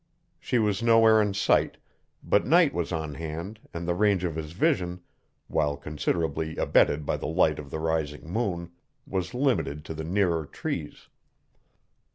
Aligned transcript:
She 0.39 0.57
was 0.57 0.81
nowhere 0.81 1.21
in 1.21 1.35
sight, 1.35 1.77
but 2.23 2.43
night 2.47 2.73
was 2.73 2.91
on 2.91 3.13
hand 3.13 3.59
and 3.71 3.87
the 3.87 3.93
range 3.93 4.23
of 4.23 4.35
his 4.35 4.51
vision, 4.53 5.01
while 5.47 5.77
considerably 5.77 6.57
abetted 6.57 7.05
by 7.05 7.17
the 7.17 7.27
light 7.27 7.59
of 7.59 7.69
the 7.69 7.77
rising 7.77 8.27
moon, 8.27 8.71
was 9.05 9.35
limited 9.35 9.85
to 9.85 9.93
the 9.93 10.03
nearer 10.03 10.47
trees. 10.47 11.07